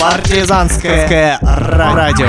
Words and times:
Партизанское 0.00 1.38
радио. 1.40 2.26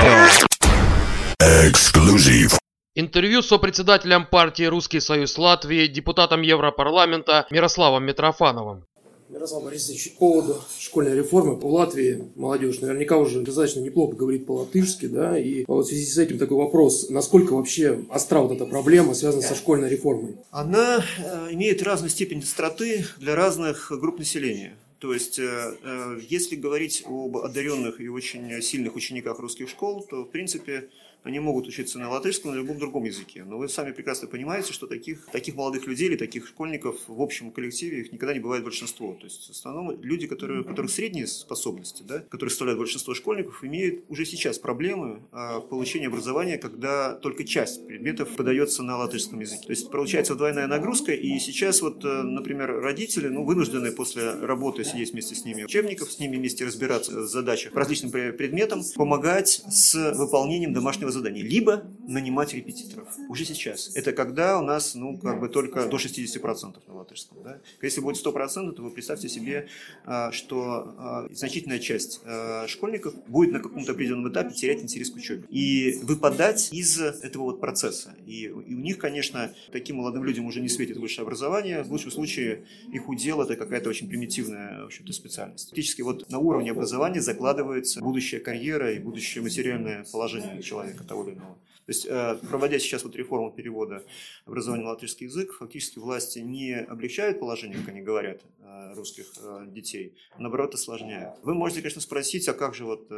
Эксклюзив. 1.40 2.56
Интервью 2.94 3.42
с 3.42 3.48
сопредседателем 3.48 4.26
партии 4.26 4.62
«Русский 4.62 5.00
союз 5.00 5.36
Латвии», 5.36 5.88
депутатом 5.88 6.42
Европарламента 6.42 7.48
Мирославом 7.50 8.04
Митрофановым. 8.04 8.84
Ярослав 9.28 9.64
Борисович, 9.64 10.12
по 10.12 10.18
поводу 10.18 10.60
школьной 10.78 11.16
реформы 11.16 11.56
по 11.56 11.66
Латвии 11.66 12.30
молодежь 12.36 12.78
наверняка 12.80 13.16
уже 13.16 13.40
достаточно 13.40 13.80
неплохо 13.80 14.14
говорит 14.14 14.46
по-латышски, 14.46 15.06
да, 15.06 15.36
и 15.36 15.64
вот 15.66 15.86
в 15.86 15.88
связи 15.88 16.06
с 16.06 16.16
этим 16.18 16.38
такой 16.38 16.58
вопрос, 16.58 17.10
насколько 17.10 17.54
вообще 17.54 18.04
остра 18.08 18.38
вот 18.38 18.52
эта 18.52 18.66
проблема, 18.66 19.14
связанная 19.14 19.48
со 19.48 19.56
школьной 19.56 19.88
реформой? 19.88 20.36
Она 20.52 20.98
э, 21.18 21.48
имеет 21.50 21.82
разную 21.82 22.10
степень 22.10 22.40
остроты 22.40 23.06
для 23.18 23.34
разных 23.34 23.90
групп 23.90 24.20
населения. 24.20 24.76
То 24.98 25.12
есть, 25.12 25.38
э, 25.38 25.76
э, 25.82 26.20
если 26.28 26.56
говорить 26.56 27.04
об 27.06 27.36
одаренных 27.36 28.00
и 28.00 28.08
очень 28.08 28.62
сильных 28.62 28.94
учениках 28.96 29.38
русских 29.38 29.68
школ, 29.68 30.06
то, 30.08 30.24
в 30.24 30.30
принципе, 30.30 30.88
они 31.24 31.40
могут 31.40 31.66
учиться 31.66 31.98
на 31.98 32.10
латышском, 32.10 32.52
на 32.52 32.56
любом 32.56 32.78
другом 32.78 33.04
языке. 33.04 33.44
Но 33.44 33.58
вы 33.58 33.68
сами 33.68 33.92
прекрасно 33.92 34.28
понимаете, 34.28 34.72
что 34.72 34.86
таких, 34.86 35.26
таких 35.32 35.54
молодых 35.54 35.86
людей 35.86 36.08
или 36.08 36.16
таких 36.16 36.46
школьников 36.46 36.96
в 37.08 37.20
общем 37.20 37.50
коллективе 37.50 38.02
их 38.02 38.12
никогда 38.12 38.34
не 38.34 38.40
бывает 38.40 38.62
большинство. 38.62 39.14
То 39.14 39.24
есть 39.24 39.48
в 39.48 39.50
основном 39.50 40.00
люди, 40.02 40.26
которые, 40.26 40.60
у 40.60 40.64
которых 40.64 40.90
средние 40.90 41.26
способности, 41.26 42.02
да, 42.02 42.20
которые 42.20 42.50
составляют 42.50 42.78
большинство 42.78 43.14
школьников, 43.14 43.64
имеют 43.64 44.04
уже 44.08 44.26
сейчас 44.26 44.58
проблемы 44.58 45.22
а, 45.32 45.60
в 45.60 45.68
получении 45.68 46.06
образования, 46.06 46.58
когда 46.58 47.14
только 47.14 47.44
часть 47.44 47.86
предметов 47.86 48.28
подается 48.36 48.82
на 48.82 48.98
латышском 48.98 49.40
языке. 49.40 49.64
То 49.64 49.70
есть 49.70 49.90
получается 49.90 50.34
двойная 50.34 50.66
нагрузка, 50.66 51.12
и 51.12 51.38
сейчас 51.38 51.80
вот, 51.80 52.04
э, 52.04 52.22
например, 52.22 52.80
родители 52.80 53.28
ну, 53.28 53.44
вынуждены 53.44 53.92
после 53.92 54.32
работы 54.32 54.84
сидеть 54.84 55.12
вместе 55.12 55.34
с 55.34 55.44
ними 55.44 55.64
учебников, 55.64 56.12
с 56.12 56.18
ними 56.18 56.36
вместе 56.36 56.66
разбираться 56.66 57.20
в 57.20 57.26
задачах 57.26 57.72
по 57.72 57.80
различным 57.80 58.10
предметам, 58.10 58.82
помогать 58.94 59.62
с 59.70 59.94
выполнением 60.14 60.74
домашнего 60.74 61.13
задания, 61.14 61.42
либо 61.42 61.84
нанимать 62.06 62.54
репетиторов. 62.54 63.08
Уже 63.28 63.44
сейчас. 63.44 63.94
Это 63.94 64.12
когда 64.12 64.58
у 64.58 64.62
нас, 64.62 64.94
ну, 64.94 65.18
как 65.18 65.40
бы 65.40 65.48
только 65.48 65.86
до 65.86 65.96
60% 65.96 66.76
на 66.86 66.94
латышском. 66.94 67.38
Да? 67.42 67.60
Если 67.82 68.00
будет 68.00 68.24
100%, 68.24 68.72
то 68.72 68.82
вы 68.82 68.90
представьте 68.90 69.28
себе, 69.28 69.68
а, 70.04 70.32
что 70.32 70.94
а, 70.98 71.28
значительная 71.32 71.78
часть 71.78 72.20
а, 72.24 72.66
школьников 72.68 73.14
будет 73.26 73.52
на 73.52 73.60
каком-то 73.60 73.92
определенном 73.92 74.30
этапе 74.30 74.54
терять 74.54 74.82
интерес 74.82 75.10
к 75.10 75.16
учебе. 75.16 75.44
И 75.48 75.98
выпадать 76.02 76.72
из 76.72 77.00
этого 77.00 77.44
вот 77.44 77.60
процесса. 77.60 78.14
И, 78.26 78.44
и 78.44 78.50
у 78.50 78.60
них, 78.60 78.98
конечно, 78.98 79.52
таким 79.72 79.96
молодым 79.96 80.24
людям 80.24 80.46
уже 80.46 80.60
не 80.60 80.68
светит 80.68 80.96
высшее 80.96 81.24
образование. 81.24 81.82
В 81.82 81.90
лучшем 81.90 82.10
случае 82.10 82.64
их 82.92 83.08
удел 83.08 83.40
это 83.40 83.56
какая-то 83.56 83.88
очень 83.88 84.08
примитивная 84.08 84.82
в 84.82 84.86
общем-то, 84.86 85.12
специальность. 85.12 85.68
Фактически 85.70 86.02
вот 86.02 86.28
на 86.30 86.38
уровне 86.38 86.70
образования 86.70 87.20
закладывается 87.20 88.00
будущая 88.00 88.40
карьера 88.40 88.92
и 88.92 88.98
будущее 88.98 89.42
материальное 89.42 90.04
положение 90.10 90.62
человека 90.62 91.03
того 91.06 91.28
или 91.28 91.36
иного. 91.36 91.58
То 91.86 91.90
есть, 91.90 92.06
э, 92.06 92.38
проводя 92.48 92.78
сейчас 92.78 93.04
вот 93.04 93.14
реформу 93.14 93.52
перевода 93.52 94.02
образования 94.46 94.84
на 94.84 94.90
латышский 94.90 95.26
язык, 95.26 95.52
фактически 95.52 95.98
власти 95.98 96.38
не 96.38 96.74
облегчают 96.76 97.38
положение, 97.38 97.78
как 97.78 97.90
они 97.90 98.00
говорят, 98.00 98.40
э, 98.60 98.94
русских 98.94 99.26
э, 99.42 99.66
детей, 99.68 100.16
а 100.30 100.40
наоборот 100.40 100.74
осложняют. 100.74 101.34
Вы 101.42 101.54
можете, 101.54 101.82
конечно, 101.82 102.00
спросить, 102.00 102.48
а 102.48 102.54
как 102.54 102.74
же 102.74 102.84
вот 102.84 103.10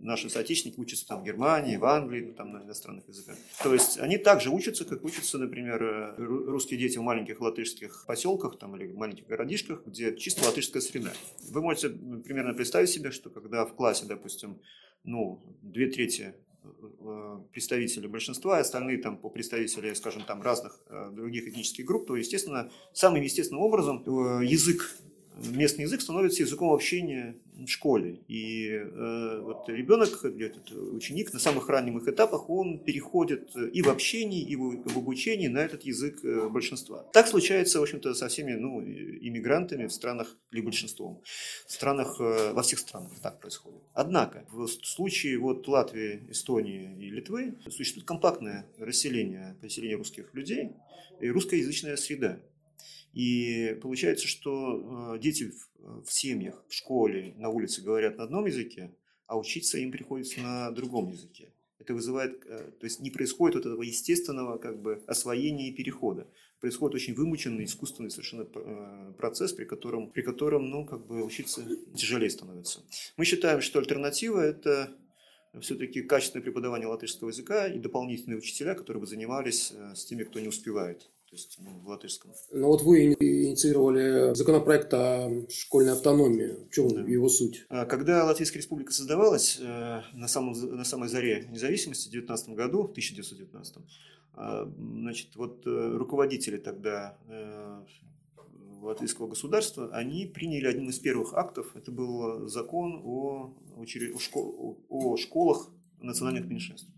наши 0.00 0.28
соотечественники 0.28 0.80
учатся 0.80 1.06
там 1.06 1.20
в 1.20 1.24
Германии, 1.24 1.76
в 1.76 1.84
Англии, 1.84 2.22
ну, 2.22 2.34
там 2.34 2.52
на 2.52 2.64
иностранных 2.64 3.06
языках. 3.06 3.36
То 3.62 3.72
есть, 3.72 3.98
они 3.98 4.18
также 4.18 4.50
учатся, 4.50 4.84
как 4.84 5.04
учатся, 5.04 5.38
например, 5.38 6.14
русские 6.18 6.80
дети 6.80 6.98
в 6.98 7.02
маленьких 7.02 7.40
латышских 7.40 8.04
поселках 8.06 8.58
там, 8.58 8.76
или 8.76 8.92
маленьких 8.92 9.26
городишках, 9.26 9.86
где 9.86 10.16
чисто 10.16 10.44
латышская 10.44 10.82
среда. 10.82 11.12
Вы 11.50 11.62
можете 11.62 11.90
примерно 11.90 12.54
представить 12.54 12.90
себе, 12.90 13.12
что 13.12 13.30
когда 13.30 13.64
в 13.64 13.74
классе, 13.74 14.06
допустим, 14.06 14.60
ну, 15.04 15.40
две 15.62 15.88
трети 15.88 16.34
представители 17.52 18.06
большинства, 18.06 18.58
и 18.58 18.60
остальные 18.60 18.98
там 18.98 19.16
по 19.16 19.30
представителям, 19.30 19.94
скажем, 19.94 20.22
там 20.22 20.42
разных 20.42 20.80
э, 20.86 21.10
других 21.12 21.48
этнических 21.48 21.84
групп, 21.84 22.06
то, 22.06 22.16
естественно, 22.16 22.70
самым 22.92 23.22
естественным 23.22 23.62
образом 23.62 24.02
э, 24.06 24.44
язык 24.44 24.96
местный 25.36 25.84
язык 25.84 26.00
становится 26.00 26.42
языком 26.42 26.72
общения 26.72 27.36
в 27.56 27.66
школе. 27.66 28.20
И 28.28 28.68
э, 28.70 29.40
вот 29.42 29.68
ребенок, 29.68 30.24
этот 30.24 30.72
ученик 30.72 31.32
на 31.32 31.38
самых 31.38 31.68
ранних 31.68 32.08
этапах, 32.08 32.48
он 32.48 32.78
переходит 32.78 33.54
и 33.56 33.82
в 33.82 33.88
общении, 33.88 34.42
и 34.42 34.56
в, 34.56 34.82
в 34.88 34.96
обучении 34.96 35.48
на 35.48 35.58
этот 35.58 35.82
язык 35.82 36.24
э, 36.24 36.48
большинства. 36.48 37.04
Так 37.12 37.26
случается, 37.28 37.80
в 37.80 37.82
общем-то, 37.82 38.14
со 38.14 38.28
всеми 38.28 38.52
ну, 38.52 38.80
иммигрантами 38.82 39.86
в 39.86 39.92
странах, 39.92 40.36
или 40.50 40.60
большинством, 40.60 41.22
в 41.66 41.72
странах, 41.72 42.16
э, 42.20 42.52
во 42.52 42.62
всех 42.62 42.78
странах 42.78 43.12
так 43.22 43.40
происходит. 43.40 43.80
Однако, 43.92 44.46
в 44.50 44.66
случае 44.66 45.38
вот 45.38 45.68
Латвии, 45.68 46.26
Эстонии 46.30 46.96
и 46.98 47.10
Литвы 47.10 47.54
существует 47.68 48.06
компактное 48.06 48.66
расселение, 48.78 49.56
поселение 49.60 49.96
русских 49.96 50.32
людей 50.34 50.70
и 51.20 51.28
русскоязычная 51.28 51.96
среда. 51.96 52.38
И 53.12 53.76
получается, 53.82 54.28
что 54.28 55.14
э, 55.14 55.18
дети 55.18 55.52
в 55.78 56.10
семьях, 56.12 56.64
в 56.68 56.74
школе, 56.74 57.34
на 57.36 57.48
улице 57.48 57.82
говорят 57.82 58.18
на 58.18 58.24
одном 58.24 58.46
языке, 58.46 58.94
а 59.26 59.36
учиться 59.36 59.78
им 59.78 59.90
приходится 59.90 60.40
на 60.40 60.70
другом 60.70 61.08
языке. 61.08 61.52
Это 61.78 61.94
вызывает, 61.94 62.44
э, 62.46 62.70
то 62.78 62.84
есть 62.84 63.00
не 63.00 63.10
происходит 63.10 63.56
вот 63.56 63.66
этого 63.66 63.82
естественного 63.82 64.58
как 64.58 64.80
бы 64.80 65.02
освоения 65.08 65.70
и 65.70 65.72
перехода. 65.72 66.28
Происходит 66.60 66.94
очень 66.94 67.14
вымученный, 67.14 67.64
искусственный 67.64 68.10
совершенно 68.10 68.46
э, 68.54 69.12
процесс, 69.18 69.52
при 69.52 69.64
котором, 69.64 70.10
при 70.10 70.22
котором 70.22 70.70
ну, 70.70 70.86
как 70.86 71.06
бы 71.06 71.24
учиться 71.24 71.66
тяжелее 71.96 72.30
становится. 72.30 72.84
Мы 73.16 73.24
считаем, 73.24 73.60
что 73.60 73.80
альтернатива– 73.80 74.40
это 74.40 74.94
все-таки 75.60 76.02
качественное 76.02 76.44
преподавание 76.44 76.86
латышского 76.86 77.30
языка 77.30 77.66
и 77.66 77.80
дополнительные 77.80 78.38
учителя, 78.38 78.74
которые 78.74 79.00
бы 79.00 79.06
занимались 79.08 79.72
с 79.72 80.04
теми, 80.04 80.22
кто 80.22 80.38
не 80.38 80.46
успевает 80.46 81.10
то 81.30 81.36
есть 81.36 81.58
ну, 81.60 81.70
в 81.78 81.88
латышском. 81.88 82.32
Ну 82.50 82.66
вот 82.66 82.82
вы 82.82 83.12
инициировали 83.12 84.34
законопроект 84.34 84.92
о 84.92 85.30
школьной 85.48 85.92
автономии. 85.92 86.56
В 86.68 86.74
чем 86.74 86.88
да. 86.88 87.02
его 87.02 87.28
суть? 87.28 87.66
А, 87.68 87.86
когда 87.86 88.24
Латвийская 88.24 88.58
республика 88.58 88.92
создавалась 88.92 89.58
э, 89.60 90.02
на, 90.12 90.26
самом, 90.26 90.54
на 90.76 90.84
самой 90.84 91.08
заре 91.08 91.46
независимости 91.48 92.08
в 92.08 92.10
19 92.10 92.48
году, 92.50 92.82
в 92.82 92.90
1919, 92.90 93.76
а, 94.34 94.68
значит, 94.76 95.36
вот 95.36 95.64
э, 95.66 95.96
руководители 95.96 96.56
тогда 96.56 97.16
э, 97.28 97.84
латвийского 98.82 99.28
государства, 99.28 99.88
они 99.92 100.26
приняли 100.26 100.66
одним 100.66 100.90
из 100.90 100.98
первых 100.98 101.34
актов, 101.34 101.76
это 101.76 101.92
был 101.92 102.48
закон 102.48 103.02
о, 103.04 103.54
о, 103.76 104.18
школ, 104.18 104.80
о 104.88 105.16
школах 105.16 105.70
национальных 106.02 106.46
меньшинств. 106.46 106.88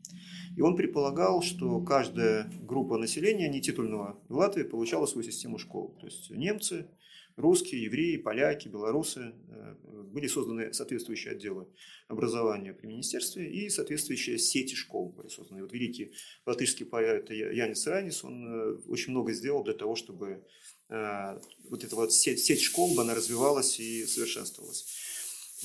И 0.57 0.61
он 0.61 0.77
предполагал, 0.77 1.43
что 1.43 1.81
каждая 1.81 2.51
группа 2.63 2.99
населения 2.99 3.49
нетитульного 3.49 4.21
в 4.29 4.37
Латвии 4.37 4.65
получала 4.65 5.07
свою 5.07 5.25
систему 5.27 5.59
школ. 5.59 5.97
То 6.01 6.07
есть 6.07 6.31
немцы, 6.31 6.89
русские, 7.37 7.85
евреи, 7.85 8.17
поляки, 8.17 8.69
белорусы. 8.69 9.33
Э, 9.49 9.75
были 10.13 10.27
созданы 10.27 10.73
соответствующие 10.75 11.33
отделы 11.33 11.67
образования 12.09 12.75
при 12.75 12.87
министерстве 12.87 13.51
и 13.51 13.71
соответствующие 13.71 14.39
сети 14.39 14.75
школ 14.75 15.11
были 15.11 15.29
созданы. 15.29 15.63
Вот 15.63 15.73
великий 15.73 16.13
латышский 16.45 16.85
поэт 16.85 17.31
Янис 17.31 17.87
Ранис, 17.87 18.23
он 18.23 18.47
э, 18.47 18.75
очень 18.89 19.13
много 19.13 19.33
сделал 19.33 19.65
для 19.65 19.75
того, 19.75 19.97
чтобы 19.97 20.45
э, 20.91 21.41
вот 21.71 21.85
эта 21.85 21.97
вот 21.97 22.13
сеть, 22.13 22.41
сеть 22.41 22.61
школ, 22.61 22.99
она 23.01 23.15
развивалась 23.15 23.81
и 23.81 24.05
совершенствовалась. 24.05 24.87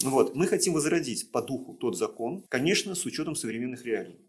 Вот. 0.02 0.36
Мы 0.36 0.48
хотим 0.48 0.74
возродить 0.74 1.32
по 1.32 1.42
духу 1.42 1.74
тот 1.74 1.98
закон, 1.98 2.44
конечно, 2.50 2.96
с 2.96 3.06
учетом 3.06 3.36
современных 3.36 3.86
реалий. 3.86 4.20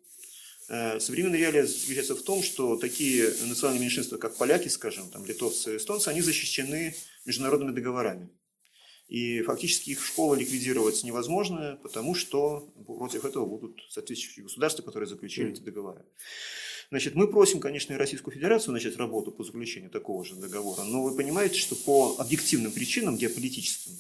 Э, 0.69 1.01
современная 1.01 1.39
реалия 1.39 1.67
заключается 1.67 2.15
в 2.15 2.23
том, 2.23 2.43
что 2.43 2.77
такие 2.77 3.33
национальные 3.47 3.83
меньшинства, 3.83 4.19
как 4.19 4.37
поляки, 4.37 4.69
скажем, 4.69 5.11
там, 5.11 5.25
литовцы, 5.25 5.77
эстонцы, 5.77 6.09
они 6.09 6.21
защищены 6.21 6.95
международными 7.25 7.73
договорами. 7.73 8.31
И 9.09 9.41
фактически 9.43 9.91
их 9.91 10.05
школы 10.05 10.37
ликвидировать 10.37 11.03
невозможно, 11.03 11.79
потому 11.83 12.15
что 12.15 12.71
против 12.87 13.25
этого 13.25 13.47
будут 13.47 13.81
соответствующие 13.89 14.45
государства, 14.45 14.83
которые 14.83 15.09
заключили 15.09 15.51
эти 15.51 15.61
договоры. 15.61 16.05
Значит, 16.91 17.15
мы 17.15 17.29
просим, 17.29 17.61
конечно, 17.61 17.93
и 17.95 17.97
Российскую 17.97 18.35
Федерацию 18.35 18.73
начать 18.73 18.97
работу 18.97 19.31
по 19.31 19.45
заключению 19.45 19.91
такого 19.91 20.25
же 20.25 20.35
договора, 20.35 20.85
но 20.85 21.03
вы 21.03 21.17
понимаете, 21.17 21.59
что 21.59 21.75
по 21.75 22.17
объективным 22.19 22.73
причинам, 22.73 23.17
геополитическим, 23.17 23.93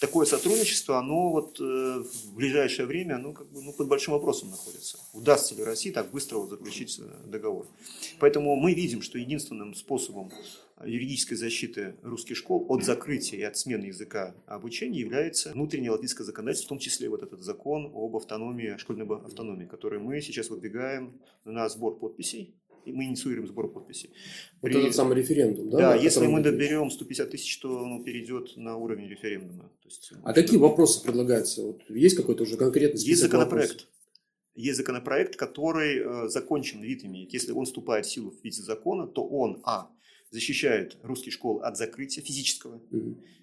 такое 0.00 0.26
сотрудничество, 0.26 0.98
оно 0.98 1.30
вот 1.30 1.60
э, 1.60 1.62
в 1.62 2.34
ближайшее 2.34 2.86
время, 2.86 3.16
оно 3.16 3.32
как 3.32 3.50
бы 3.50 3.62
ну, 3.62 3.72
под 3.72 3.88
большим 3.88 4.14
вопросом 4.14 4.50
находится. 4.50 4.98
Удастся 5.12 5.54
ли 5.54 5.64
России 5.64 5.90
так 5.90 6.10
быстро 6.10 6.38
вот 6.38 6.50
заключить 6.50 6.98
э, 7.00 7.28
договор? 7.28 7.66
Поэтому 8.18 8.56
мы 8.56 8.74
видим, 8.74 9.02
что 9.02 9.18
единственным 9.18 9.74
способом 9.74 10.30
юридической 10.84 11.34
защиты 11.34 11.96
русских 12.02 12.36
школ 12.36 12.66
от 12.68 12.84
закрытия 12.84 13.38
и 13.38 13.42
от 13.42 13.56
смены 13.56 13.86
языка 13.86 14.34
обучения 14.46 15.00
является 15.00 15.52
внутреннее 15.52 15.90
латвийское 15.90 16.24
законодательство, 16.24 16.66
в 16.66 16.68
том 16.70 16.78
числе 16.78 17.08
вот 17.08 17.22
этот 17.22 17.40
закон 17.40 17.86
об 17.86 18.16
автономии, 18.16 18.76
школьной 18.78 19.06
автономии, 19.06 19.66
который 19.66 19.98
мы 19.98 20.20
сейчас 20.20 20.50
выдвигаем 20.50 21.20
на 21.44 21.68
сбор 21.68 21.98
подписей 21.98 22.54
и 22.84 22.92
мы 22.92 23.04
инициируем 23.04 23.46
сбор 23.46 23.72
подписей. 23.72 24.10
Вот 24.60 24.70
При- 24.70 24.80
этот 24.80 24.94
самый 24.94 25.16
референдум, 25.16 25.70
да? 25.70 25.78
Да, 25.78 25.94
если 25.94 26.26
мы 26.26 26.40
доберем 26.42 26.90
150 26.90 27.30
тысяч, 27.30 27.58
то 27.58 27.68
он 27.68 28.04
перейдет 28.04 28.56
на 28.56 28.76
уровень 28.76 29.08
референдума. 29.08 29.64
То 29.82 29.88
есть, 29.88 30.12
А 30.22 30.32
какие 30.32 30.58
вопросы 30.58 31.02
предлагаются? 31.02 31.62
Вот 31.62 31.82
есть 31.90 32.16
какой-то 32.16 32.42
уже 32.44 32.56
конкретный 32.56 32.94
Есть 32.98 33.04
список 33.06 33.30
законопроект. 33.32 33.70
вопросов? 33.72 33.90
Есть 34.54 34.76
законопроект, 34.78 35.36
который 35.36 35.98
э, 35.98 36.28
закончен 36.28 36.80
вид 36.82 37.04
имеет. 37.04 37.32
Если 37.32 37.52
он 37.52 37.64
вступает 37.64 38.06
в 38.06 38.10
силу 38.10 38.30
в 38.32 38.42
виде 38.42 38.60
закона, 38.62 39.06
то 39.06 39.24
он, 39.24 39.60
а, 39.64 39.88
защищает 40.30 40.98
русские 41.02 41.32
школы 41.32 41.62
от 41.62 41.76
закрытия 41.76 42.22
физического, 42.22 42.80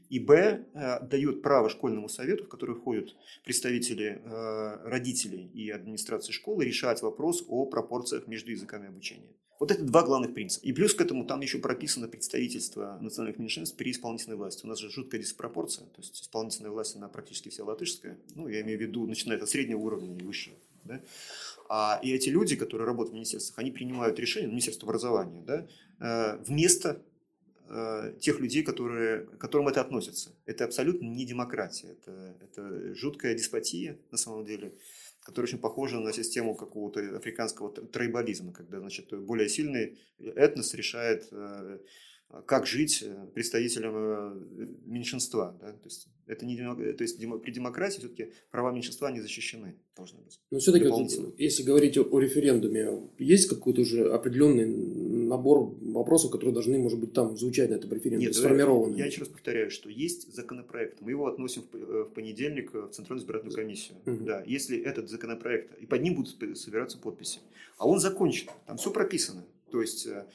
и 0.10 0.20
б, 0.20 0.66
э, 0.74 1.08
дает 1.08 1.42
право 1.42 1.70
школьному 1.70 2.10
совету, 2.10 2.46
в 2.46 2.50
который 2.50 2.76
входят 2.76 3.16
представители 3.44 4.22
э, 4.24 4.88
родителей 4.88 5.50
и 5.54 5.70
администрации 5.70 6.32
школы, 6.32 6.64
решать 6.64 7.02
вопрос 7.02 7.44
о 7.48 7.66
пропорциях 7.66 8.28
между 8.28 8.52
языками 8.52 8.88
обучения. 8.88 9.28
Вот 9.58 9.72
это 9.72 9.84
два 9.84 10.04
главных 10.04 10.34
принципа. 10.34 10.66
И 10.66 10.74
плюс 10.74 10.94
к 10.94 11.02
этому 11.02 11.26
там 11.26 11.40
еще 11.40 11.60
прописано 11.60 12.10
представительство 12.10 12.98
национальных 13.02 13.40
меньшинств 13.40 13.78
при 13.78 13.92
исполнительной 13.92 14.36
власти. 14.36 14.66
У 14.66 14.68
нас 14.68 14.80
же 14.80 14.90
жуткая 14.90 15.22
диспропорция, 15.22 15.86
то 15.88 16.02
есть 16.02 16.22
исполнительная 16.22 16.72
власть, 16.72 16.96
она 16.98 17.08
практически 17.08 17.50
вся 17.50 17.64
латышская. 17.64 18.20
Ну, 18.36 18.50
я 18.50 18.62
имею 18.62 18.78
в 18.78 18.82
виду, 18.82 19.08
начиная 19.08 19.40
от 19.40 19.50
среднего 19.50 19.80
уровня 19.80 20.14
и 20.18 20.24
выше. 20.24 20.52
Да? 20.84 21.02
А, 21.67 22.00
и 22.03 22.12
эти 22.12 22.29
люди, 22.29 22.56
которые 22.56 22.85
работают 22.85 23.12
в 23.12 23.15
министерствах, 23.15 23.59
они 23.59 23.71
принимают 23.71 24.19
решения, 24.19 24.47
Министерство 24.47 24.88
образования, 24.88 25.41
да, 25.41 25.67
э, 26.00 26.38
вместо 26.44 27.01
э, 27.67 28.13
тех 28.19 28.39
людей, 28.39 28.63
которые, 28.63 29.25
к 29.25 29.38
которым 29.39 29.67
это 29.67 29.81
относится. 29.81 30.31
Это 30.45 30.65
абсолютно 30.65 31.06
не 31.06 31.25
демократия, 31.25 31.88
это, 31.88 32.35
это 32.41 32.94
жуткая 32.94 33.33
деспотия 33.33 33.97
на 34.12 34.17
самом 34.17 34.45
деле, 34.45 34.73
которая 35.21 35.50
очень 35.50 35.59
похожа 35.59 36.00
на 36.00 36.13
систему 36.13 36.53
какого-то 36.56 37.17
африканского 37.17 37.73
тр- 37.73 37.88
тройбализма, 37.88 38.53
когда 38.53 38.79
значит, 38.79 39.12
более 39.25 39.50
сильный 39.50 39.97
этнос 40.19 40.75
решает, 40.75 41.27
э, 41.31 41.79
как 42.45 42.66
жить 42.66 43.04
э, 43.06 43.27
представителям 43.33 43.94
э, 43.95 44.68
меньшинства. 44.86 45.57
Да? 45.62 45.72
То 45.72 45.86
есть, 45.86 46.07
это 46.27 46.45
не 46.45 46.57
то 46.57 47.04
есть 47.04 47.19
при 47.19 47.51
демократии 47.51 48.00
все-таки 48.00 48.31
права 48.51 48.72
меньшинства 48.72 49.12
не 49.12 49.22
защищены 49.22 49.75
должны 49.95 50.19
быть. 50.19 50.39
Но 50.51 50.60
все-таки, 50.60 50.86
Дополнительно. 50.86 51.31
если 51.38 51.63
говорить 51.63 51.98
о, 51.98 52.04
о 52.04 52.19
референдуме, 52.19 53.10
есть 53.19 53.48
какой-то 53.48 53.81
уже 53.81 54.12
определенный 54.12 54.66
набор 54.66 55.75
вопросов, 55.81 56.31
которые 56.31 56.54
должны, 56.54 56.77
может 56.77 57.00
быть, 57.00 57.13
там 57.13 57.38
звучать 57.38 57.69
на 57.69 57.75
этом 57.75 57.92
референдуме, 57.94 58.27
Нет, 58.27 58.36
сформированы? 58.36 58.98
я 58.98 59.06
еще 59.06 59.19
раз 59.19 59.30
повторяю, 59.30 59.69
что 59.72 59.89
есть 59.89 60.33
законопроект. 60.33 61.01
Мы 61.01 61.12
его 61.12 61.27
относим 61.27 61.63
в 61.72 61.75
э, 61.75 62.06
понедельник 62.06 62.74
в 62.74 62.89
Центральную 62.89 63.24
избирательную 63.24 63.56
комиссию. 63.56 63.98
Мгм. 64.06 64.25
Да, 64.25 64.44
если 64.45 64.77
этот 64.81 65.10
законопроект, 65.10 65.77
и 65.80 65.86
под 65.86 66.01
ним 66.01 66.16
будут 66.16 66.57
собираться 66.57 66.98
подписи, 66.98 67.39
а 67.77 67.88
он 67.88 68.00
закончен, 68.00 68.50
там 68.66 68.77
все 68.77 68.92
прописано. 68.92 69.45
То 69.75 69.81
есть 69.81 70.07
э, 70.07 70.25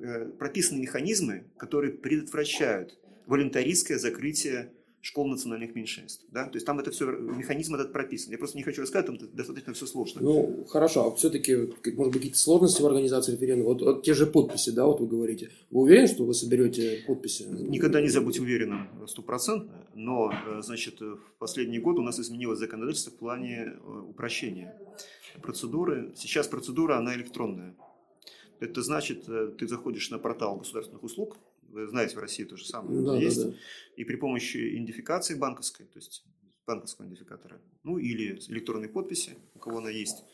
э, 0.00 0.24
прописаны 0.38 0.80
механизмы, 0.80 1.44
которые 1.58 1.92
предотвращают 1.92 2.98
волюнтаристское 3.26 3.98
закрытие 3.98 4.72
школ 5.02 5.28
национальных 5.28 5.74
меньшинств. 5.74 6.24
Да? 6.30 6.46
То 6.46 6.56
есть 6.56 6.64
там 6.64 6.78
это 6.78 6.90
все, 6.90 7.04
механизм 7.10 7.74
этот 7.74 7.92
прописан. 7.92 8.32
Я 8.32 8.38
просто 8.38 8.56
не 8.56 8.62
хочу 8.62 8.80
рассказать, 8.80 9.04
там 9.04 9.18
достаточно 9.34 9.74
все 9.74 9.84
сложно. 9.84 10.22
Ну, 10.22 10.64
хорошо, 10.70 11.06
а 11.06 11.16
все-таки, 11.16 11.54
может 11.54 12.12
быть, 12.12 12.14
какие-то 12.14 12.38
сложности 12.38 12.80
в 12.80 12.86
организации 12.86 13.32
референдума? 13.32 13.74
Вот, 13.74 13.82
вот 13.82 14.02
те 14.04 14.14
же 14.14 14.26
подписи, 14.26 14.70
да, 14.70 14.86
вот 14.86 15.00
вы 15.00 15.06
говорите. 15.06 15.50
Вы 15.70 15.82
уверены, 15.82 16.08
что 16.08 16.24
вы 16.24 16.32
соберете 16.32 17.04
подписи? 17.06 17.42
Никогда 17.42 18.00
нельзя 18.00 18.22
быть 18.22 18.40
уверенным 18.40 18.88
стопроцентно, 19.06 19.86
но, 19.94 20.32
э, 20.32 20.62
значит, 20.62 21.02
э, 21.02 21.04
в 21.04 21.38
последние 21.38 21.82
годы 21.82 22.00
у 22.00 22.04
нас 22.04 22.18
изменилось 22.18 22.58
законодательство 22.58 23.10
в 23.10 23.16
плане 23.16 23.74
э, 23.74 24.02
упрощения 24.08 24.74
процедуры. 25.42 26.14
Сейчас 26.16 26.48
процедура, 26.48 26.96
она 26.96 27.14
электронная. 27.14 27.76
Это 28.60 28.82
значит, 28.82 29.28
э, 29.28 29.54
ты 29.58 29.68
заходишь 29.68 30.10
на 30.10 30.18
портал 30.18 30.56
государственных 30.56 31.02
услуг, 31.02 31.36
вы 31.68 31.86
знаете, 31.86 32.16
в 32.16 32.18
России 32.18 32.44
то 32.44 32.56
же 32.56 32.66
самое 32.66 33.00
Да, 33.02 33.12
да, 33.12 33.18
есть, 33.18 33.44
да. 33.44 33.54
и 33.96 34.04
при 34.04 34.16
помощи 34.16 34.74
идентификации 34.74 35.34
банковской, 35.34 35.86
то 35.86 35.98
есть 35.98 36.24
банковского 36.66 37.06
идентификатора, 37.06 37.60
ну 37.84 37.98
или 37.98 38.38
электронной 38.48 38.88
подписи, 38.88 39.36
у 39.54 39.58
кого 39.58 39.78
она 39.78 39.90
есть, 39.90 40.24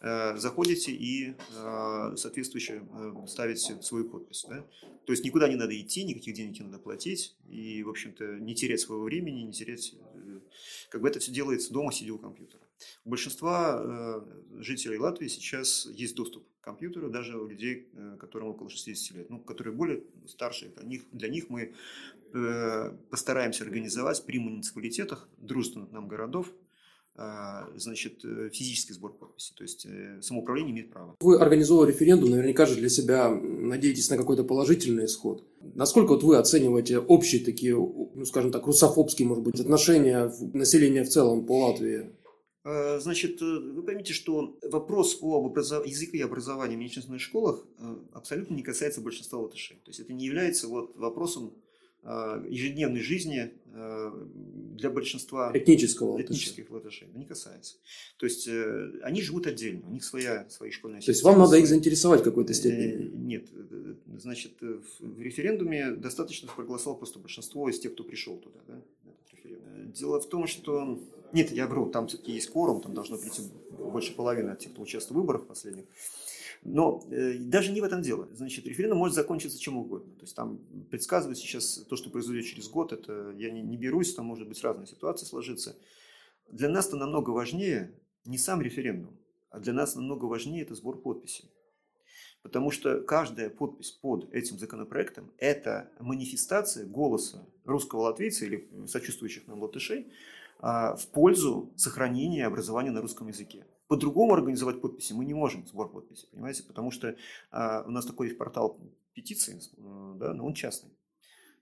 э, 0.00 0.36
заходите 0.36 0.92
и 0.92 1.34
э, 1.56 2.16
соответствующе 2.16 2.82
ставите 3.26 3.80
свою 3.82 4.08
подпись. 4.08 4.44
Да? 4.48 4.66
То 5.06 5.12
есть 5.12 5.24
никуда 5.24 5.48
не 5.48 5.56
надо 5.56 5.80
идти, 5.80 6.04
никаких 6.04 6.34
денег 6.34 6.58
не 6.58 6.66
надо 6.66 6.78
платить, 6.78 7.36
и, 7.48 7.82
в 7.82 7.88
общем-то, 7.88 8.38
не 8.38 8.54
терять 8.54 8.80
своего 8.80 9.04
времени, 9.04 9.42
не 9.42 9.52
терять... 9.52 9.94
Как 10.90 11.00
бы 11.00 11.08
это 11.08 11.20
все 11.20 11.32
делается 11.32 11.72
дома, 11.72 11.92
сидя 11.92 12.12
у 12.12 12.18
компьютера. 12.18 12.62
У 13.04 13.10
большинства 13.10 14.24
жителей 14.58 14.98
Латвии 14.98 15.28
сейчас 15.28 15.86
есть 15.92 16.16
доступ 16.16 16.44
к 16.60 16.64
компьютеру, 16.64 17.10
даже 17.10 17.38
у 17.38 17.46
людей, 17.46 17.88
э, 17.92 18.16
которым 18.20 18.48
около 18.48 18.68
60 18.68 19.16
лет, 19.16 19.30
ну, 19.30 19.38
которые 19.38 19.74
более 19.74 20.02
старшие. 20.26 20.70
Для 20.70 20.84
них, 20.84 21.02
для 21.12 21.28
них 21.28 21.48
мы 21.48 21.72
э, 22.32 22.92
постараемся 23.10 23.64
организовать 23.64 24.24
при 24.26 24.38
муниципалитетах 24.38 25.28
дружественных 25.38 25.90
нам 25.90 26.06
городов 26.06 26.52
э, 27.16 27.22
значит, 27.76 28.24
э, 28.24 28.50
физический 28.52 28.92
сбор 28.92 29.14
подписей. 29.14 29.54
То 29.56 29.62
есть 29.62 29.86
э, 29.86 30.20
самоуправление 30.20 30.72
имеет 30.72 30.90
право. 30.90 31.16
Вы 31.20 31.38
организовывая 31.38 31.88
референдум, 31.88 32.30
наверняка 32.30 32.66
же 32.66 32.76
для 32.76 32.90
себя 32.90 33.30
надеетесь 33.30 34.10
на 34.10 34.16
какой-то 34.16 34.44
положительный 34.44 35.06
исход. 35.06 35.44
Насколько 35.74 36.10
вот 36.10 36.22
вы 36.22 36.36
оцениваете 36.36 36.98
общие 36.98 37.42
такие, 37.42 37.74
ну, 37.74 38.24
скажем 38.26 38.52
так, 38.52 38.66
русофобские, 38.66 39.26
может 39.26 39.44
быть, 39.44 39.58
отношения 39.58 40.30
населения 40.52 41.04
в 41.04 41.08
целом 41.08 41.46
по 41.46 41.66
Латвии? 41.66 42.10
Э, 42.64 42.98
Значит, 43.00 43.40
э, 43.40 43.44
вы 43.44 43.82
поймите, 43.82 44.12
что 44.12 44.58
вопрос 44.62 45.16
об 45.22 45.24
образов... 45.24 45.86
языке 45.86 46.18
и 46.18 46.22
образовании 46.22 46.76
в 46.76 46.78
меньшинственных 46.78 47.20
школах 47.20 47.64
э, 47.78 47.96
абсолютно 48.12 48.54
не 48.54 48.62
касается 48.62 49.00
большинства 49.00 49.38
латышей. 49.38 49.78
То 49.84 49.90
есть 49.90 50.00
это 50.00 50.12
не 50.12 50.26
является 50.26 50.68
вот 50.68 50.96
вопросом 50.96 51.54
ежедневной 52.48 53.00
жизни 53.00 53.52
для 53.66 54.88
большинства 54.88 55.52
Этнического 55.52 56.18
этнических 56.18 56.70
латышей. 56.70 57.08
Не 57.14 57.26
касается. 57.26 57.76
То 58.16 58.24
есть 58.24 58.48
они 59.02 59.20
живут 59.20 59.46
отдельно, 59.46 59.86
у 59.86 59.92
них 59.92 60.02
своя, 60.02 60.48
свои 60.48 60.70
школьные 60.70 61.02
То 61.02 61.10
есть 61.10 61.22
вам 61.22 61.38
надо 61.38 61.58
их 61.58 61.66
заинтересовать 61.66 62.22
в 62.22 62.24
какой-то 62.24 62.54
степени? 62.54 63.10
Нет, 63.14 63.48
значит, 64.16 64.52
в 64.62 65.20
референдуме 65.20 65.90
достаточно 65.90 66.48
проголосовало 66.48 66.96
просто 66.96 67.18
большинство 67.18 67.68
из 67.68 67.78
тех, 67.78 67.92
кто 67.92 68.02
пришел 68.02 68.38
туда, 68.38 68.60
да, 68.66 68.82
Дело 69.94 70.22
в 70.22 70.28
том, 70.28 70.46
что... 70.46 70.98
Нет, 71.32 71.50
я 71.52 71.66
вру, 71.66 71.90
там 71.90 72.08
все-таки 72.08 72.32
есть 72.32 72.50
кворум, 72.50 72.80
там 72.80 72.94
должно 72.94 73.16
прийти 73.16 73.42
больше 73.70 74.14
половины 74.14 74.50
от 74.50 74.58
тех, 74.58 74.72
кто 74.72 74.82
участвовал 74.82 75.20
в 75.20 75.22
выборах 75.22 75.46
последних. 75.46 75.84
Но 76.62 77.02
э, 77.10 77.38
даже 77.38 77.72
не 77.72 77.80
в 77.80 77.84
этом 77.84 78.02
дело. 78.02 78.28
Значит, 78.32 78.66
референдум 78.66 78.98
может 78.98 79.14
закончиться 79.14 79.58
чем 79.58 79.78
угодно. 79.78 80.12
То 80.16 80.22
есть 80.22 80.36
там 80.36 80.58
предсказывать 80.90 81.38
сейчас 81.38 81.84
то, 81.88 81.96
что 81.96 82.10
произойдет 82.10 82.44
через 82.44 82.68
год, 82.68 82.92
это 82.92 83.30
я 83.38 83.50
не, 83.50 83.62
не 83.62 83.76
берусь, 83.76 84.14
там 84.14 84.26
может 84.26 84.46
быть 84.46 84.62
разная 84.62 84.86
ситуация 84.86 85.26
сложиться. 85.26 85.76
Для 86.50 86.68
нас-то 86.68 86.96
намного 86.96 87.30
важнее 87.30 87.94
не 88.24 88.36
сам 88.36 88.60
референдум, 88.60 89.16
а 89.50 89.60
для 89.60 89.72
нас 89.72 89.94
намного 89.94 90.26
важнее 90.26 90.62
это 90.62 90.74
сбор 90.74 91.00
подписей. 91.00 91.50
Потому 92.42 92.70
что 92.70 93.00
каждая 93.00 93.50
подпись 93.50 93.90
под 93.90 94.32
этим 94.32 94.58
законопроектом– 94.58 95.30
это 95.38 95.90
манифестация 95.98 96.86
голоса 96.86 97.46
русского 97.64 98.00
латвийца 98.00 98.46
или 98.46 98.68
сочувствующих 98.86 99.46
нам 99.46 99.62
латышей 99.62 100.10
в 100.60 101.08
пользу 101.12 101.72
сохранения 101.76 102.46
образования 102.46 102.90
на 102.90 103.00
русском 103.00 103.28
языке. 103.28 103.66
По-другому 103.88 104.34
организовать 104.34 104.80
подписи 104.80 105.12
мы 105.14 105.24
не 105.24 105.34
можем, 105.34 105.66
сбор 105.66 105.90
подписей, 105.90 106.28
понимаете? 106.30 106.62
Потому 106.62 106.92
что 106.92 107.16
а, 107.50 107.82
у 107.86 107.90
нас 107.90 108.06
такой 108.06 108.30
портал 108.30 108.78
петиции, 109.14 109.58
э, 109.58 110.14
да, 110.16 110.32
но 110.32 110.46
он 110.46 110.54
частный. 110.54 110.90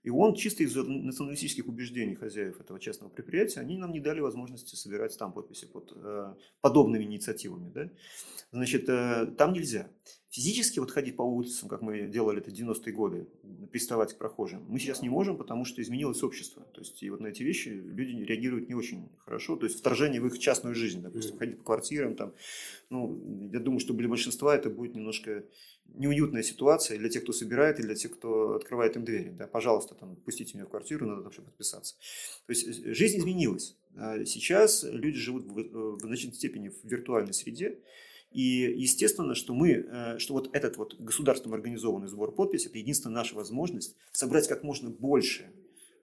И 0.03 0.09
он 0.09 0.33
чисто 0.35 0.63
из 0.63 0.75
националистических 0.75 1.67
убеждений 1.67 2.15
хозяев 2.15 2.61
этого 2.61 2.79
частного 2.79 3.09
предприятия, 3.09 3.59
они 3.59 3.77
нам 3.77 3.91
не 3.91 3.99
дали 3.99 4.21
возможности 4.21 4.75
собирать 4.75 5.17
там 5.17 5.33
подписи 5.33 5.65
под 5.65 5.91
э, 5.95 6.35
подобными 6.61 7.03
инициативами. 7.03 7.69
Да? 7.71 7.89
Значит, 8.51 8.87
э, 8.87 9.25
там 9.37 9.51
нельзя. 9.51 9.89
Физически 10.31 10.79
вот 10.79 10.91
ходить 10.91 11.15
по 11.15 11.23
улицам, 11.23 11.69
как 11.69 11.81
мы 11.81 12.07
делали 12.07 12.39
это 12.39 12.51
в 12.51 12.53
90-е 12.53 12.93
годы, 12.93 13.27
приставать 13.71 14.13
к 14.13 14.17
прохожим, 14.17 14.63
мы 14.67 14.79
сейчас 14.79 15.01
не 15.01 15.09
можем, 15.09 15.37
потому 15.37 15.65
что 15.65 15.81
изменилось 15.81 16.21
общество. 16.21 16.63
То 16.73 16.81
есть 16.81 17.01
и 17.01 17.09
вот 17.09 17.19
на 17.19 17.27
эти 17.27 17.41
вещи 17.41 17.69
люди 17.69 18.11
реагируют 18.23 18.69
не 18.69 18.75
очень 18.75 19.09
хорошо. 19.17 19.55
То 19.55 19.65
есть 19.65 19.79
вторжение 19.79 20.21
в 20.21 20.27
их 20.27 20.37
частную 20.37 20.75
жизнь, 20.75 21.01
допустим, 21.01 21.37
ходить 21.37 21.57
по 21.57 21.63
квартирам. 21.63 22.15
Там, 22.15 22.33
ну, 22.91 23.49
я 23.51 23.59
думаю, 23.59 23.79
что 23.79 23.93
для 23.93 24.07
большинства 24.07 24.55
это 24.55 24.69
будет 24.69 24.93
немножко 24.93 25.45
неуютная 25.95 26.43
ситуация 26.43 26.99
для 26.99 27.09
тех, 27.09 27.23
кто 27.23 27.33
собирает, 27.33 27.79
и 27.79 27.83
для 27.83 27.95
тех, 27.95 28.11
кто 28.11 28.55
открывает 28.55 28.95
им 28.95 29.05
двери. 29.05 29.29
Да, 29.29 29.47
пожалуйста, 29.47 29.95
там, 29.95 30.15
пустите 30.15 30.55
меня 30.55 30.67
в 30.67 30.69
квартиру, 30.69 31.07
надо 31.07 31.23
вообще 31.23 31.41
подписаться. 31.41 31.95
То 32.45 32.53
есть 32.53 32.85
жизнь 32.85 33.17
изменилась. 33.17 33.75
А 33.95 34.23
Сейчас 34.25 34.83
люди 34.83 35.17
живут 35.17 35.45
в, 35.45 35.57
э, 35.57 35.63
в 35.63 35.99
значительной 36.01 36.35
степени 36.35 36.69
в 36.69 36.83
виртуальной 36.83 37.33
среде. 37.33 37.79
И 38.31 38.41
естественно, 38.77 39.33
что 39.33 39.53
мы, 39.53 39.71
э, 39.71 40.17
что 40.19 40.33
вот 40.33 40.49
этот 40.53 40.77
вот 40.77 40.99
государством 40.99 41.53
организованный 41.53 42.07
сбор 42.07 42.31
подписей, 42.31 42.69
это 42.69 42.77
единственная 42.77 43.15
наша 43.15 43.35
возможность 43.35 43.95
собрать 44.11 44.47
как 44.47 44.63
можно 44.63 44.89
больше 44.89 45.51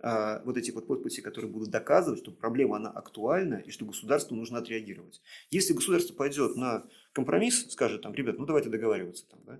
а, 0.01 0.43
вот 0.45 0.57
эти 0.57 0.71
вот 0.71 0.87
подписи, 0.87 1.21
которые 1.21 1.51
будут 1.51 1.71
доказывать, 1.71 2.21
что 2.21 2.31
проблема, 2.31 2.77
она 2.77 2.91
актуальна, 2.91 3.57
и 3.57 3.71
что 3.71 3.87
государству 3.87 4.37
нужно 4.37 4.59
отреагировать. 4.59 5.23
Если 5.51 5.73
государство 5.73 6.15
пойдет 6.15 6.55
на 6.55 6.85
компромисс, 7.13 7.71
скажет 7.71 8.03
там, 8.03 8.15
ребят, 8.15 8.39
ну 8.39 8.47
давайте 8.47 8.69
договариваться, 8.69 9.27
там, 9.29 9.41
да, 9.47 9.59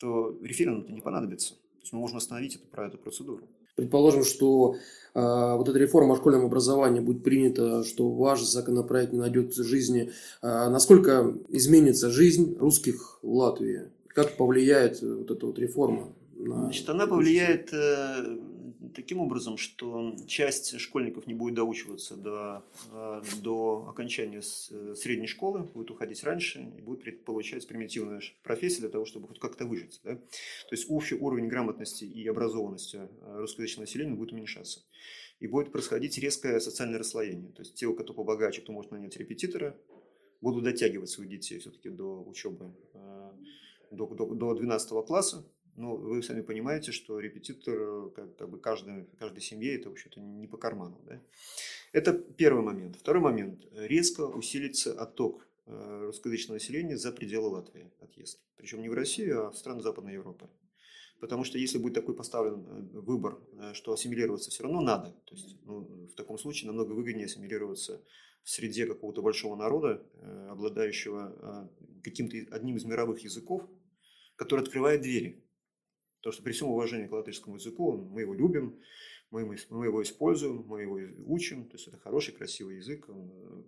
то 0.00 0.38
референдум 0.42 0.94
не 0.94 1.00
понадобится. 1.00 1.54
То 1.54 1.80
есть 1.82 1.92
мы 1.92 2.00
можем 2.00 2.16
остановить 2.16 2.56
эту, 2.56 2.80
эту 2.80 2.98
процедуру. 2.98 3.48
Предположим, 3.76 4.24
что 4.24 4.76
э, 5.14 5.20
вот 5.20 5.68
эта 5.68 5.78
реформа 5.78 6.14
о 6.14 6.16
школьном 6.16 6.46
образовании 6.46 7.00
будет 7.00 7.22
принята, 7.22 7.84
что 7.84 8.10
ваш 8.10 8.42
законопроект 8.42 9.12
не 9.12 9.18
найдет 9.18 9.54
жизни. 9.54 10.10
Э, 10.42 10.68
насколько 10.70 11.34
изменится 11.50 12.10
жизнь 12.10 12.56
русских 12.58 13.18
в 13.22 13.32
Латвии? 13.34 13.82
Как 14.08 14.36
повлияет 14.38 15.02
вот 15.02 15.30
эта 15.30 15.46
вот 15.46 15.58
реформа? 15.58 16.08
На... 16.36 16.62
Значит, 16.62 16.88
она 16.88 17.06
повлияет 17.06 17.70
э, 17.72 18.38
таким 18.96 19.20
образом, 19.20 19.58
что 19.58 20.16
часть 20.26 20.78
школьников 20.80 21.26
не 21.26 21.34
будет 21.34 21.54
доучиваться 21.54 22.16
до, 22.16 22.64
а, 22.90 23.22
до 23.42 23.86
окончания 23.88 24.38
э, 24.38 24.94
средней 24.96 25.26
школы, 25.26 25.60
будет 25.60 25.90
уходить 25.90 26.24
раньше 26.24 26.72
и 26.76 26.80
будет 26.80 27.24
получать 27.24 27.68
примитивную 27.68 28.22
профессию 28.42 28.80
для 28.80 28.88
того, 28.88 29.04
чтобы 29.04 29.28
хоть 29.28 29.38
как-то 29.38 29.66
выжить. 29.66 30.00
Да? 30.02 30.16
То 30.16 30.72
есть 30.72 30.86
общий 30.88 31.14
уровень 31.14 31.48
грамотности 31.48 32.04
и 32.04 32.26
образованности 32.26 32.96
э, 32.96 33.38
русскоязычного 33.38 33.84
населения 33.84 34.14
будет 34.14 34.32
уменьшаться. 34.32 34.80
И 35.38 35.46
будет 35.46 35.70
происходить 35.70 36.16
резкое 36.16 36.58
социальное 36.58 36.98
расслоение. 36.98 37.52
То 37.52 37.60
есть 37.60 37.74
те, 37.74 37.92
кто 37.92 38.14
побогаче, 38.14 38.62
кто 38.62 38.72
может 38.72 38.90
нанять 38.90 39.16
репетитора, 39.18 39.76
будут 40.40 40.64
дотягивать 40.64 41.10
своих 41.10 41.30
детей 41.30 41.58
все-таки 41.58 41.90
до 41.90 42.22
учебы 42.24 42.74
э, 42.94 43.30
до, 43.90 44.06
до, 44.06 44.26
до 44.34 44.54
12 44.54 45.06
класса, 45.06 45.44
ну, 45.76 45.96
вы 45.96 46.22
сами 46.22 46.40
понимаете, 46.40 46.90
что 46.90 47.20
репетитор 47.20 48.10
как, 48.10 48.36
как 48.36 48.48
бы 48.48 48.58
каждой, 48.58 49.04
каждой 49.18 49.40
семье 49.40 49.76
это, 49.76 49.90
в 49.90 49.92
общем-то, 49.92 50.20
не 50.20 50.46
по 50.46 50.56
карману. 50.56 50.98
Да? 51.06 51.20
Это 51.92 52.14
первый 52.14 52.64
момент. 52.64 52.96
Второй 52.96 53.22
момент. 53.22 53.62
Резко 53.72 54.22
усилится 54.22 54.98
отток 54.98 55.46
э, 55.66 56.04
русскоязычного 56.06 56.56
населения 56.56 56.96
за 56.96 57.12
пределы 57.12 57.48
Латвии, 57.48 57.90
отъезд. 58.00 58.40
Причем 58.56 58.80
не 58.80 58.88
в 58.88 58.94
Россию, 58.94 59.46
а 59.46 59.50
в 59.50 59.58
страны 59.58 59.82
Западной 59.82 60.14
Европы. 60.14 60.48
Потому 61.20 61.44
что 61.44 61.58
если 61.58 61.78
будет 61.78 61.94
такой 61.94 62.14
поставлен 62.14 62.66
э, 62.66 63.00
выбор, 63.00 63.38
э, 63.52 63.74
что 63.74 63.92
ассимилироваться 63.92 64.50
все 64.50 64.62
равно 64.62 64.80
надо, 64.80 65.10
то 65.26 65.34
есть 65.34 65.56
ну, 65.64 66.06
в 66.06 66.14
таком 66.14 66.38
случае 66.38 66.68
намного 66.68 66.92
выгоднее 66.92 67.26
ассимилироваться 67.26 68.02
в 68.42 68.50
среде 68.50 68.86
какого-то 68.86 69.22
большого 69.22 69.56
народа, 69.56 70.06
обладающего 70.50 71.68
каким-то 72.04 72.36
одним 72.54 72.76
из 72.76 72.84
мировых 72.84 73.18
языков, 73.24 73.68
который 74.36 74.60
открывает 74.60 75.00
двери 75.00 75.42
Потому 76.26 76.34
что 76.34 76.42
при 76.42 76.52
всем 76.54 76.68
уважении 76.70 77.06
к 77.06 77.12
латышскому 77.12 77.54
языку, 77.54 77.92
мы 77.92 78.22
его 78.22 78.34
любим, 78.34 78.80
мы, 79.30 79.44
мы 79.70 79.86
его 79.86 80.02
используем, 80.02 80.64
мы 80.66 80.82
его 80.82 80.98
потому 80.98 81.66
То 81.66 81.76
есть 81.76 81.86
это 81.86 81.98
хороший, 81.98 82.34
красивый 82.34 82.78
язык. 82.78 83.08
Он 83.08 83.30
э, 83.30 83.62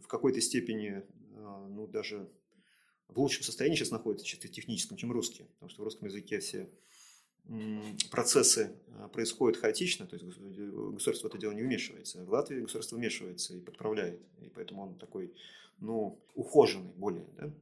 в 0.00 0.06
какой-то 0.06 0.40
степени, 0.40 1.02
а, 1.38 1.66
ну, 1.66 1.88
даже 1.88 2.30
в 3.08 3.18
лучшем 3.18 3.42
состоянии 3.42 3.74
сейчас 3.74 3.90
находится 3.90 4.24
чисто 4.24 4.46
техническом, 4.46 4.96
чем 4.96 5.10
русский. 5.10 5.42
Потому 5.54 5.70
что 5.70 5.82
в 5.82 5.84
русском 5.84 6.06
языке 6.06 6.38
все 6.38 6.68
процессы 8.12 8.76
а, 9.00 9.08
происходят 9.08 9.60
хаотично, 9.60 10.06
то 10.06 10.14
есть 10.14 10.24
государство 10.38 11.26
в 11.26 11.30
это 11.32 11.38
дело 11.38 11.50
не 11.50 11.62
вмешивается. 11.62 12.24
В 12.24 12.30
Латвии 12.30 12.60
государство 12.60 12.94
вмешивается 12.94 13.56
и 13.56 13.60
подправляет, 13.60 14.22
и 14.40 14.48
поэтому 14.50 14.82
он 14.82 14.94
такой, 15.00 15.34
ну, 15.80 16.16
ухоженный 16.36 16.92
более. 16.92 17.26
Да? 17.36 17.52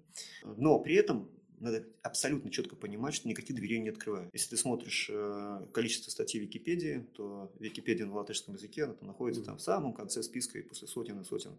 Но 0.58 0.78
при 0.78 0.96
этом 0.96 1.30
надо 1.60 1.86
абсолютно 2.02 2.50
четко 2.50 2.74
понимать, 2.74 3.14
что 3.14 3.28
никаких 3.28 3.54
дверей 3.54 3.78
не 3.80 3.90
открывают. 3.90 4.30
Если 4.32 4.50
ты 4.50 4.56
смотришь 4.56 5.08
э, 5.10 5.66
количество 5.72 6.10
статей 6.10 6.40
в 6.40 6.44
Википедии, 6.44 7.06
то 7.14 7.52
Википедия 7.58 8.06
на 8.06 8.14
латышском 8.14 8.54
языке 8.54 8.84
она 8.84 8.94
там 8.94 9.08
находится 9.08 9.44
там 9.44 9.58
в 9.58 9.62
самом 9.62 9.92
конце 9.92 10.22
списка 10.22 10.58
и 10.58 10.62
после 10.62 10.88
сотен 10.88 11.20
и 11.20 11.24
сотен 11.24 11.58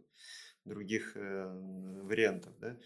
других 0.66 1.16
э, 1.16 2.02
вариантов. 2.04 2.54
Да? 2.60 2.78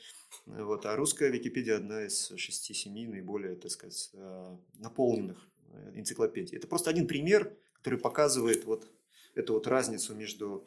Вот. 0.45 0.86
А 0.86 0.95
русская 0.95 1.29
Википедия 1.29 1.77
одна 1.77 2.05
из 2.05 2.31
шести-семи 2.36 3.07
наиболее, 3.07 3.55
так 3.55 3.72
сказать, 3.72 4.12
э, 4.13 4.57
наполненных 4.75 5.48
э, 5.72 5.91
энциклопедий. 5.95 6.57
Это 6.57 6.67
просто 6.67 6.89
один 6.89 7.07
пример, 7.07 7.57
который 7.75 8.00
показывает 8.00 8.65
вот 8.65 8.88
эту 9.36 9.54
вот 9.54 9.68
разницу 9.68 10.15
между... 10.15 10.65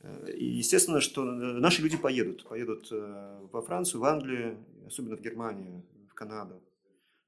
Э, 0.00 0.30
и 0.32 0.44
естественно, 0.44 1.00
что 1.00 1.24
наши 1.24 1.82
люди 1.82 1.96
поедут. 1.96 2.44
Поедут 2.48 2.88
э, 2.92 3.38
во 3.52 3.62
Францию, 3.62 4.00
в 4.00 4.04
Англию, 4.04 4.58
особенно 4.86 5.16
в 5.16 5.20
Германию, 5.20 5.82
в 6.10 6.14
Канаду. 6.14 6.60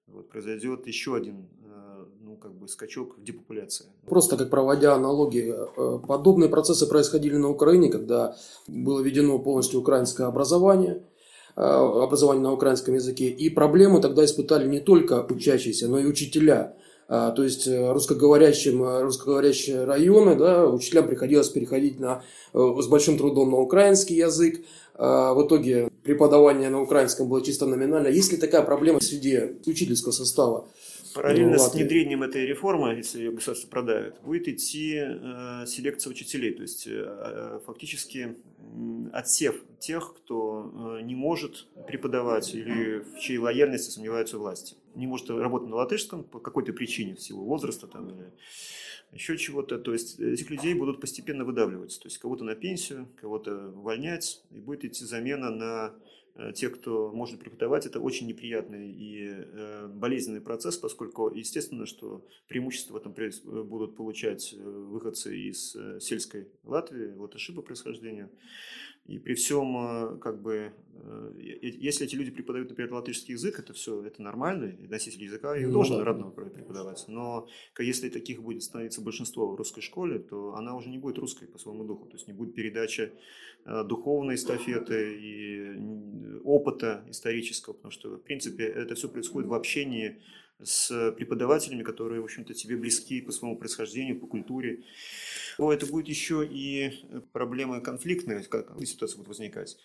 Вот, 0.09 0.29
произойдет 0.29 0.87
еще 0.87 1.15
один 1.15 1.49
э, 1.65 2.05
ну, 2.21 2.37
как 2.37 2.55
бы 2.55 2.69
скачок 2.69 3.17
в 3.19 3.23
депопуляции. 3.23 3.87
Просто 4.07 4.37
как 4.37 4.51
проводя 4.51 4.95
аналогии, 4.95 5.55
подобные 6.07 6.51
процессы 6.51 6.87
происходили 6.87 7.37
на 7.37 7.49
Украине, 7.49 7.91
когда 7.91 8.37
было 8.67 9.01
введено 9.01 9.39
полностью 9.39 9.81
украинское 9.81 10.27
образование, 10.27 11.07
образование 11.55 12.43
на 12.43 12.53
украинском 12.53 12.95
языке. 12.95 13.29
И 13.29 13.49
проблемы 13.49 14.01
тогда 14.01 14.25
испытали 14.25 14.67
не 14.67 14.81
только 14.81 15.25
учащиеся, 15.25 15.89
но 15.89 15.99
и 15.99 16.07
учителя. 16.07 16.77
А, 17.09 17.31
то 17.31 17.43
есть 17.45 17.67
э, 17.67 17.93
русскоговорящим, 17.93 18.83
э, 18.83 19.03
русскоговорящие 19.03 19.85
районы, 19.85 20.35
да, 20.35 20.67
учителям 20.67 21.09
приходилось 21.09 21.49
переходить 21.49 22.01
на, 22.01 22.23
э, 22.55 22.59
с 22.81 22.87
большим 22.87 23.19
трудом 23.19 23.51
на 23.51 23.59
украинский 23.59 24.17
язык. 24.17 24.63
А, 24.95 25.35
в 25.35 25.47
итоге 25.47 25.91
преподавание 26.05 26.71
на 26.71 26.81
украинском 26.81 27.29
было 27.29 27.43
чисто 27.43 27.67
номинально. 27.67 28.09
Есть 28.09 28.33
ли 28.33 28.39
такая 28.39 28.63
проблема 28.63 29.01
среди 29.01 29.57
учительского 29.67 30.13
состава? 30.13 30.69
Параллельно 31.15 31.59
с 31.59 31.75
внедрением 31.75 32.23
этой 32.23 32.47
реформы, 32.47 32.95
если 32.95 33.19
ее 33.19 33.33
государство 33.33 33.69
продавит, 33.69 34.15
будет 34.25 34.49
идти 34.49 34.95
э, 34.97 35.67
селекция 35.67 36.11
учителей, 36.11 36.53
то 36.55 36.63
есть 36.63 36.87
э, 36.87 37.61
фактически 37.67 38.37
отсев 39.13 39.63
тех, 39.79 40.15
кто 40.15 40.99
э, 40.99 41.03
не 41.03 41.15
может 41.15 41.67
преподавать 41.87 42.55
или 42.55 43.01
в 43.01 43.19
чьей 43.19 43.39
лояльности 43.39 43.91
сомневаются 43.91 44.39
власти. 44.39 44.77
Не 44.95 45.07
может 45.07 45.31
работать 45.31 45.69
на 45.69 45.77
латышском 45.77 46.25
по 46.25 46.39
какой-то 46.39 46.73
причине, 46.73 47.15
в 47.15 47.21
силу 47.21 47.45
возраста 47.45 47.87
там, 47.87 48.09
или 48.11 48.33
еще 49.13 49.37
чего-то. 49.37 49.79
То 49.79 49.93
есть 49.93 50.19
этих 50.19 50.51
людей 50.51 50.75
будут 50.75 51.01
постепенно 51.01 51.45
выдавливать. 51.45 51.99
То 52.01 52.07
есть 52.07 52.19
кого-то 52.19 52.45
на 52.45 52.55
пенсию, 52.55 53.09
кого-то 53.21 53.69
увольнять, 53.69 54.43
и 54.51 54.61
будет 54.61 54.85
идти 54.85 55.05
замена 55.05 55.51
на 55.51 55.95
Э, 56.35 56.53
те, 56.55 56.71
кто 56.71 57.13
может 57.13 57.41
преподавать, 57.41 57.87
это 57.87 58.01
очень 58.01 58.27
неприятный 58.27 58.91
и 58.91 59.29
э, 59.29 59.89
болезненный 59.89 60.41
процесс, 60.41 60.77
поскольку 60.77 61.31
естественно, 61.31 61.85
что 61.87 62.27
преимущество 62.49 62.95
в 62.95 62.97
этом 62.97 63.15
э, 63.17 63.63
будут 63.63 63.97
получать 63.97 64.55
выходцы 64.55 65.37
из 65.37 65.77
сельской 66.01 66.49
Латвии, 66.65 67.15
латыши 67.15 67.53
по 67.53 67.63
происхождению. 67.63 68.31
И 69.07 69.19
при 69.19 69.35
всем, 69.35 69.77
э, 69.77 70.19
как 70.19 70.41
бы, 70.41 70.73
э, 70.95 71.33
если 71.37 72.07
эти 72.07 72.15
люди 72.15 72.31
преподают, 72.31 72.69
например, 72.69 72.93
латышский 72.93 73.33
язык, 73.33 73.59
это 73.59 73.73
все, 73.73 74.01
это 74.05 74.23
нормально, 74.23 74.67
и 74.67 74.87
носитель 74.87 75.25
языка 75.25 75.57
их 75.57 75.67
ну, 75.67 75.73
должен 75.73 75.99
да. 75.99 76.05
родного 76.05 76.31
преподавать. 76.31 77.05
Но 77.09 77.49
если 77.79 78.09
таких 78.11 78.43
будет 78.43 78.63
становиться 78.63 79.01
большинство 79.01 79.51
в 79.51 79.57
русской 79.57 79.81
школе, 79.81 80.21
то 80.21 80.55
она 80.55 80.77
уже 80.77 80.89
не 80.89 80.99
будет 80.99 81.19
русской 81.19 81.49
по 81.49 81.59
своему 81.59 81.85
духу, 81.85 82.07
то 82.07 82.17
есть 82.17 82.29
не 82.29 82.33
будет 82.33 82.55
передачи 82.55 83.13
э, 83.65 83.85
духовной 83.85 84.37
эстафеты 84.37 85.19
и 85.19 86.41
опыта 86.45 87.05
исторического, 87.09 87.75
потому 87.75 87.91
что, 87.91 88.17
в 88.17 88.23
принципе, 88.23 88.65
это 88.65 88.95
все 88.95 89.09
происходит 89.09 89.49
в 89.49 89.55
общении 89.55 90.23
с 90.65 91.13
преподавателями, 91.13 91.83
которые, 91.83 92.21
в 92.21 92.25
общем-то, 92.25 92.55
тебе 92.55 92.77
близки 92.77 93.21
по 93.21 93.33
своему 93.33 93.57
происхождению, 93.57 94.19
по 94.19 94.27
культуре. 94.27 94.83
То 95.57 95.73
это 95.73 95.87
будет 95.87 96.09
еще 96.09 96.47
и 96.49 97.05
проблемы 97.33 97.81
конфликтные, 97.81 98.43
как 98.45 98.73
ситуация 98.85 99.19
будет 99.19 99.29
возникать. 99.29 99.77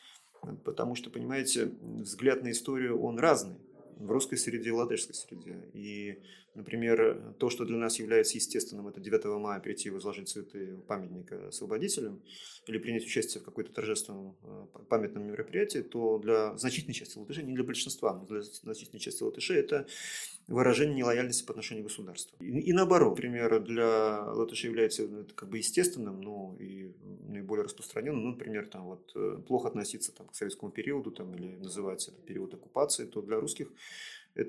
Потому 0.64 0.96
что, 0.96 1.10
понимаете, 1.10 1.72
взгляд 1.82 2.44
на 2.44 2.52
историю, 2.52 3.02
он 3.02 3.20
разный 3.20 3.56
в 4.00 4.12
русской 4.12 4.38
среде 4.38 4.70
и 4.70 4.72
латышской 4.72 5.16
среде. 5.16 5.70
И, 5.74 6.20
например, 6.54 7.36
то, 7.40 7.50
что 7.50 7.66
для 7.66 7.78
нас 7.78 8.00
является 8.00 8.36
естественным, 8.38 8.88
это 8.88 9.00
9 9.00 9.26
мая 9.40 9.60
прийти 9.60 9.90
и 9.90 9.92
возложить 9.92 10.30
цветы 10.30 10.78
памятника 10.88 11.48
освободителям 11.48 12.22
или 12.68 12.78
принять 12.78 13.04
участие 13.04 13.42
в 13.42 13.46
какой-то 13.46 13.72
торжественном 13.72 14.36
э, 14.44 14.66
памятном 14.90 15.28
мероприятии, 15.28 15.80
то 15.80 16.18
для 16.20 16.58
значительной 16.58 16.94
части 16.94 17.18
латышей, 17.18 17.44
не 17.44 17.54
для 17.54 17.64
большинства, 17.64 18.14
но 18.14 18.26
для 18.26 18.42
значительной 18.42 19.00
части 19.00 19.24
латышей 19.24 19.58
это 19.58 19.88
выражение 20.48 20.96
нелояльности 20.96 21.46
по 21.46 21.52
отношению 21.52 21.84
к 21.84 21.88
государству. 21.88 22.38
И, 22.40 22.46
и 22.46 22.74
наоборот, 22.74 23.18
например, 23.18 23.60
для 23.60 24.24
латышей 24.32 24.70
является 24.70 25.08
ну, 25.08 25.22
это 25.22 25.34
как 25.34 25.50
бы 25.50 25.58
естественным, 25.58 26.22
но 26.22 26.56
и 26.60 26.92
наиболее 27.28 27.66
распространенным, 27.66 28.24
ну, 28.24 28.32
например, 28.32 28.68
там 28.68 28.86
вот 28.86 29.12
э, 29.16 29.42
плохо 29.46 29.68
относиться 29.68 30.14
там, 30.14 30.28
к 30.28 30.36
советскому 30.36 30.72
периоду 30.72 31.12
там, 31.12 31.36
или 31.36 31.56
называть 31.56 32.08
это 32.08 32.22
период 32.22 32.54
оккупации, 32.54 33.06
то 33.06 33.22
для 33.22 33.40
русских 33.40 33.68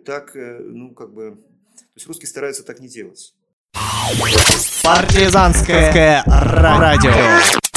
так, 0.05 0.37
э, 0.37 0.59
ну, 0.61 0.95
как 0.95 1.13
бы, 1.13 1.37
то 1.77 1.85
есть 1.95 2.07
русские 2.07 2.29
стараются 2.29 2.63
так 2.63 2.81
не 2.81 2.89
делать. 2.89 3.35
Партизанское 4.83 6.23
радио. 6.27 7.68